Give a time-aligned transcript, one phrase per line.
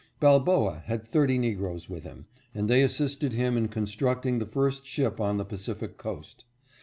[0.19, 5.19] Balboa had 30 Negroes with him, and they assisted him in constructing the first ship
[5.21, 6.43] on the Pacific coast.